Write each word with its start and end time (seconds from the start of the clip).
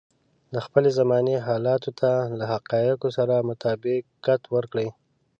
د 0.53 0.55
خپلې 0.65 0.89
زمانې 0.99 1.35
حالاتو 1.47 1.91
ته 1.99 2.11
له 2.37 2.45
حقايقو 2.53 3.07
سره 3.17 3.45
مطابقت 3.49 4.41
ورکړي. 4.55 4.87